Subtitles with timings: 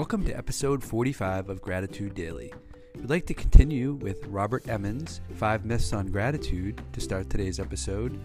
[0.00, 2.54] Welcome to episode 45 of Gratitude Daily.
[2.96, 8.18] We'd like to continue with Robert Emmons' Five Myths on Gratitude to start today's episode.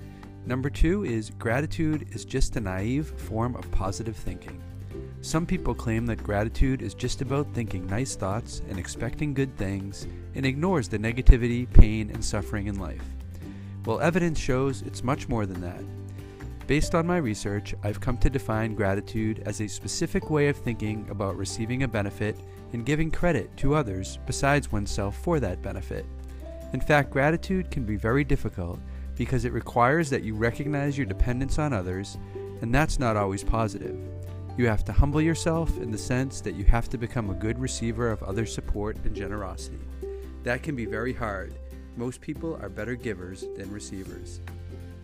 [0.45, 4.63] Number two is Gratitude is just a naive form of positive thinking.
[5.19, 10.07] Some people claim that gratitude is just about thinking nice thoughts and expecting good things
[10.33, 13.03] and ignores the negativity, pain, and suffering in life.
[13.85, 15.83] Well, evidence shows it's much more than that.
[16.67, 21.07] Based on my research, I've come to define gratitude as a specific way of thinking
[21.11, 22.35] about receiving a benefit
[22.73, 26.07] and giving credit to others besides oneself for that benefit.
[26.73, 28.79] In fact, gratitude can be very difficult
[29.15, 32.17] because it requires that you recognize your dependence on others,
[32.61, 33.97] and that's not always positive.
[34.57, 37.59] You have to humble yourself in the sense that you have to become a good
[37.59, 39.79] receiver of other support and generosity.
[40.41, 41.53] That can be very hard.
[41.95, 44.41] Most people are better givers than receivers.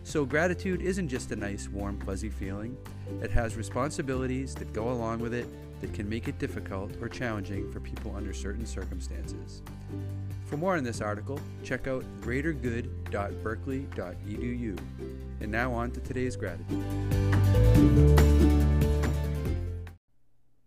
[0.04, 2.76] So, gratitude isn't just a nice, warm, fuzzy feeling.
[3.22, 5.46] It has responsibilities that go along with it
[5.80, 9.62] that can make it difficult or challenging for people under certain circumstances.
[10.46, 14.78] For more on this article, check out greatergood.berkeley.edu.
[15.40, 16.84] And now on to today's gratitude.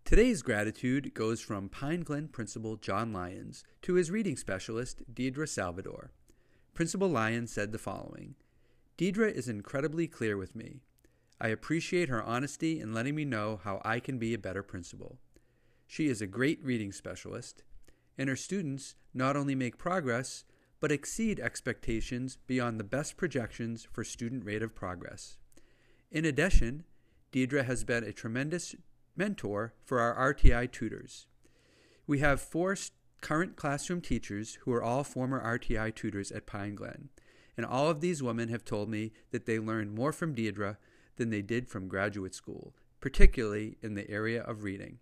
[0.04, 6.12] Today's gratitude goes from Pine Glen Principal John Lyons to his reading specialist, Deidre Salvador.
[6.74, 8.34] Principal Lyons said the following
[8.98, 10.80] Deidre is incredibly clear with me.
[11.38, 15.18] I appreciate her honesty in letting me know how I can be a better principal.
[15.86, 17.62] She is a great reading specialist,
[18.16, 20.44] and her students not only make progress,
[20.80, 25.36] but exceed expectations beyond the best projections for student rate of progress.
[26.10, 26.84] In addition,
[27.32, 28.74] Deidre has been a tremendous
[29.14, 31.26] mentor for our RTI tutors.
[32.06, 32.76] We have four
[33.20, 37.10] current classroom teachers who are all former RTI tutors at Pine Glen.
[37.56, 40.76] And all of these women have told me that they learned more from Deidre
[41.16, 44.98] than they did from graduate school, particularly in the area of reading.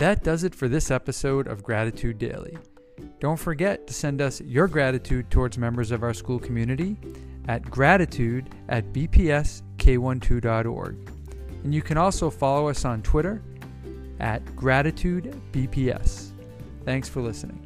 [0.00, 2.56] That does it for this episode of Gratitude Daily.
[3.18, 6.96] Don't forget to send us your gratitude towards members of our school community
[7.48, 11.10] at gratitude at bpsk12.org.
[11.64, 13.42] And you can also follow us on Twitter
[14.20, 16.30] at gratitudebps.
[16.84, 17.58] Thanks for listening.